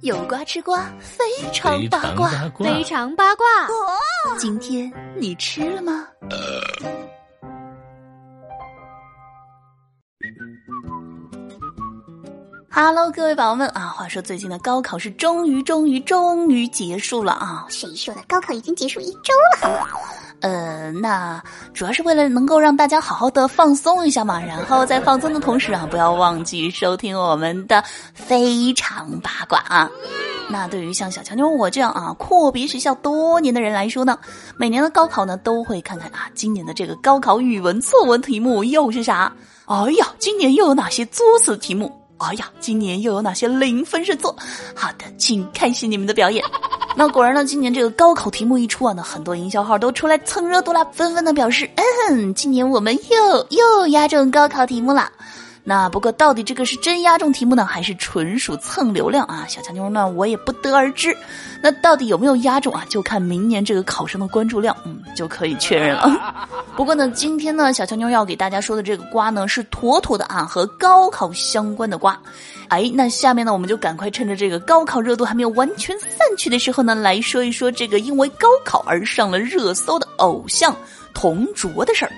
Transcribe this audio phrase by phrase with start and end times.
[0.00, 3.44] 有瓜吃瓜，非常八卦，非常八卦。
[4.38, 6.06] 今天你吃了吗
[12.78, 13.86] ？Hello，各位宝宝们啊！
[13.96, 17.64] 话说最近的高考是终于、终于、终于结束了啊！
[17.70, 18.20] 谁说的？
[18.28, 19.88] 高考已经结束一周了，好吗？
[20.40, 21.42] 呃，那
[21.72, 24.38] 主要是为了能够让大家好好的放松一下嘛。
[24.38, 27.82] 然后在放松的同时啊，不要忘记收听我们的
[28.12, 29.90] 非常八卦啊。
[30.50, 34.18] 那对于像小强妞我这样啊阔别学校多年的人来说呢，
[34.58, 39.32] 每年的高考呢都会看看啊，今年的这个高考语文作文题目又是啥？
[39.64, 41.90] 哎呀，今年又有哪些作死题目？
[42.18, 44.34] 哎呀，今年又有哪些零分神作？
[44.74, 46.42] 好的，请开始你们的表演。
[46.96, 51.70] 那果然呢，今年这个高考题目一出啊，那很多营销号都出来蹭热度了，纷纷的表示，
[52.08, 55.12] 嗯，今年我们又又压中高考题目了。
[55.68, 59.44] 那不过到底这个是真压中题目呢，还是纯属蹭流量啊？
[59.48, 61.16] 小强妞呢，我也不得而知。
[61.60, 62.84] 那到底有没有压中啊？
[62.88, 66.46] 就看明年这个考生的关注量，嗯，就可以确认了。
[66.76, 72.16] 不过呢，今天呢，小强妞要给大家说的这个瓜呢，是妥妥的啊，和高考相关的瓜。
[72.68, 80.76] 哎，那下面呢，我们就赶快趁着这个高考热度还没有完全散去的时候呢，来说一说这个因为高考而上了热搜的偶像
[81.12, 82.12] 同卓的事儿。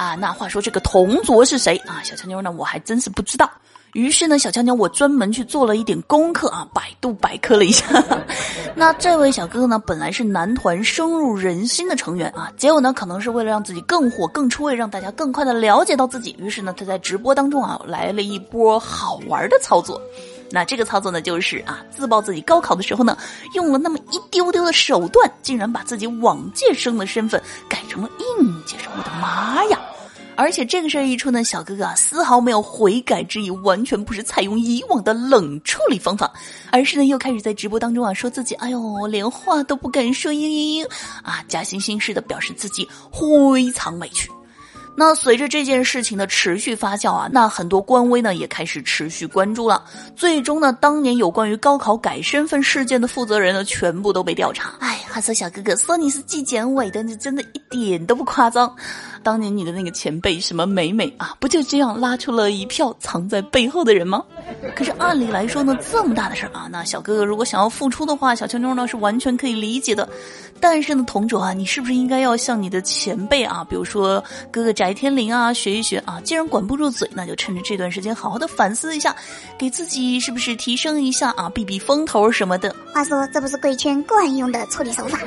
[0.00, 2.00] 啊，那话说这个同桌是谁啊？
[2.02, 3.50] 小强妞呢，我还真是不知道。
[3.92, 7.84] 于是呢，小强妞我专门去做了一点功课啊，百度百科了一下。
[8.74, 20.00] 那这位小哥哥呢，本来是男团深入人心的成员啊，结果呢，可能是为了让自己更火、更出位，让大家更快的了解到自己，于是呢，他在直播当中啊，来了一波好玩的操作。
[20.50, 23.18] 那这个操作呢，就是啊，自曝自己高考的时候呢，
[23.54, 28.90] 用了那么一丢丢的手段，竟然把自己往届生的身份改成了应届生。
[28.96, 29.78] 我的妈呀！
[30.40, 36.32] 而且这个事儿一出呢，小哥哥啊丝毫没有悔改之意，完全不是采用以往的冷处理方法，
[36.72, 40.90] 而是呢又开始在直播当中啊说自己，哎呦，连话都不敢说，嘤嘤嘤
[41.22, 44.30] 啊，假惺惺似的表示自己非常委屈。
[44.96, 49.82] 那随着这件事情的持续发酵啊，那很多官微呢也开始持续关注了。
[50.14, 54.74] 最终呢，当年有关于高考改身份事件的负责人呢，全部都被调查。
[54.80, 58.70] 哎，话说小哥哥说你是纪检委的，你真的一点都不夸张。
[59.22, 64.24] 当年你的那个前辈什么美美啊，不就这样拉出了一票藏在背后的人吗？
[64.74, 70.08] 可是按理来说呢，这么大的事儿啊，那小哥哥如果想要付出的话，小妞妞呢是完全可以理解的。
[70.62, 76.20] 但是呢，同桌啊，你是不是应该要向你的前辈啊，比如说哥哥翟天灵啊学一学啊？
[76.24, 79.14] 既然管不住嘴，那就趁着这段时间好好的反思一下，
[79.56, 82.74] 给自己是不是提升一下啊，避避风头什么的。
[82.92, 85.26] 话说，这不是贵圈惯用的处理手法吗？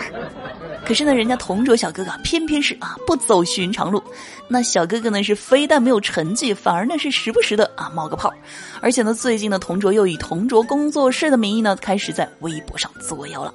[0.86, 4.04] 可是呢，人家同桌小哥哥偏偏是啊不走寻常路，
[4.50, 8.34] 那小哥哥呢是非但没有成绩，反而呢是时不时的啊冒个泡，
[8.82, 13.54] 而且呢最近呢同桌又以同桌工作室的名义呢开始在微博上作妖了。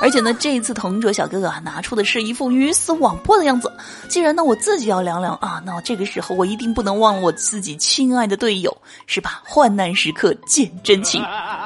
[0.00, 3.72] 而且呢，这一次同桌小哥哥啊，拿出的是一副鱼死网破的样子。
[4.08, 9.42] 既然呢，我自己要凉凉啊，那这个时候我一定不能忘我自己亲爱的队友，是吧？
[9.44, 11.22] 患难时刻见真情。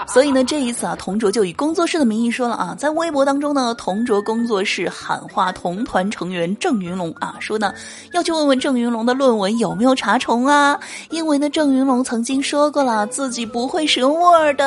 [0.06, 7.74] 所以呢，这一次啊，同卓就以工作室的名义说了啊，在微博当中呢，同卓工作室喊话同团成员郑云龙啊，说呢
[8.12, 10.78] 要去问问郑云龙的论文有没有查重啊，
[11.10, 14.60] 因为呢，郑云龙曾经说过了，自己不会使用 Word，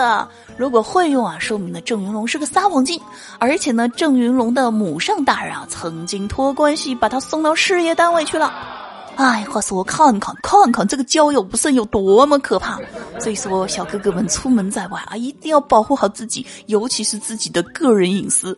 [0.57, 3.01] 如果会用啊，说明呢，郑云龙是个撒谎精，
[3.39, 8.80] 而且呢，郑云龙的母上大人啊，曾经托关系把他送到事业单位去了。
[9.15, 12.79] 哎，话说看看看看这个交友不慎有多么可怕。
[13.19, 18.57] 所以说，小哥哥们出门在外啊，一定要保护好自己，尤其是自己的个人隐私。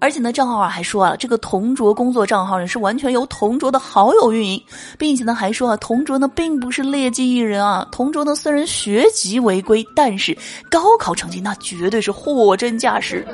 [0.00, 4.62] 而且呢，账号啊还说啊，这个同桌工作账号呢是完全由同桌的好友运营，
[4.98, 10.36] 并且呢还说啊，同桌呢并不是劣迹艺人啊，同桌呢虽然学籍违规，但是
[10.70, 13.24] 高考成绩那绝对是货真价实。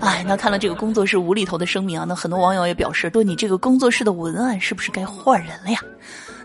[0.00, 5.78] 哎，那看了这个工作室无厘头的声明啊，那很多网友也表示，说你这个工作室的文案是不是该换人了呀？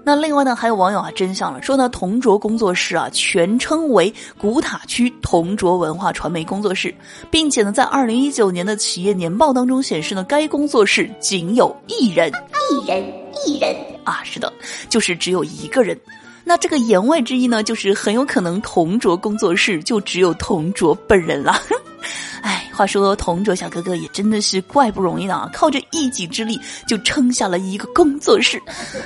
[0.05, 6.93] 那另外呢，还有网友啊真相了，说呢同卓工作室啊全称为古塔区同卓文化传媒工作室，
[7.31, 12.29] 并且呢在二零一九年的企业年报当中显示呢该工作室仅有一人，
[12.69, 13.01] 一人，
[13.47, 13.73] 一人
[14.03, 14.51] 啊，是的，
[14.89, 15.97] 就是只有一个人。
[16.43, 21.59] 那这个言外之意呢，就是很有可能同卓工作室就只有同卓本人了。
[22.41, 28.61] 哎，话说同卓小哥哥也真的是怪不容易的啊，靠着一己之力就撑下了一个工作室。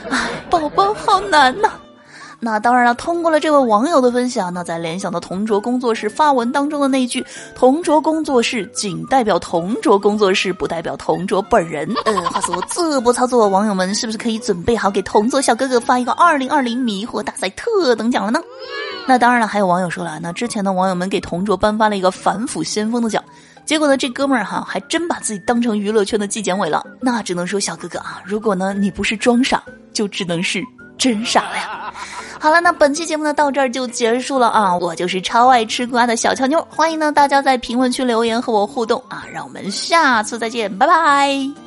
[0.10, 1.72] 哎，宝宝好难呐。
[2.40, 7.26] 那当然了，通过了这位网友的分享，那在联想到同桌工作室发文当中的那句
[7.56, 11.92] “同桌工作室仅代表同桌工作室，不代表同桌本人”。
[12.06, 18.40] 呃，话说这波操作，网友们是不是可以准备好给同桌小哥哥发一个二零二零迷惑大赛特等奖了呢？
[19.08, 23.24] 那当然了，还有网友说了，那之前的网友们给同桌颁发了一个反腐先锋的奖，
[23.66, 26.86] 结果呢，这哥们儿哈还真把自己当成娱乐圈的纪检委了。
[27.02, 30.64] 那只能说小哥哥啊，如果呢你不是装傻，就只能是
[31.00, 31.94] 真傻了呀。
[32.40, 34.78] 好了，那本期节目呢到这儿就结束了啊！
[34.78, 39.26] 我就是超爱吃瓜的小乔妞，欢迎呢大家在评论区留言和我互动啊！
[39.32, 41.67] 让我们下次再见，拜拜。